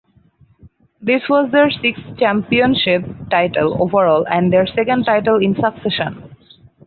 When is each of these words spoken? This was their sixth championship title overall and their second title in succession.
This 0.99 1.21
was 1.29 1.51
their 1.51 1.69
sixth 1.69 2.01
championship 2.17 3.03
title 3.29 3.79
overall 3.79 4.25
and 4.27 4.51
their 4.51 4.65
second 4.65 5.03
title 5.03 5.39
in 5.39 5.53
succession. 5.53 6.35